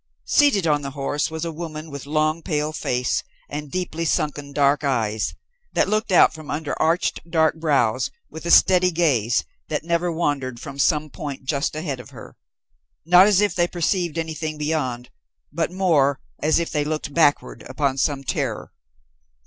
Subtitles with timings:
[0.25, 4.83] Seated on the horse was a woman with long, pale face, and deeply sunken dark
[4.83, 5.35] eyes
[5.73, 10.59] that looked out from under arched, dark brows with a steady gaze that never wandered
[10.59, 12.35] from some point just ahead of her,
[13.05, 15.11] not as if they perceived anything beyond,
[15.53, 18.73] but more as if they looked backward upon some terror.